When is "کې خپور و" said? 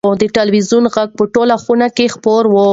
1.95-2.55